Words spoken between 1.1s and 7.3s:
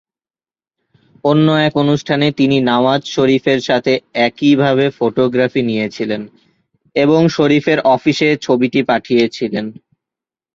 অন্য এক অনুষ্ঠানে তিনি নওয়াজ শরীফের সাথে একইভাবে ফটোগ্রাফি নিয়েছিলেন এবং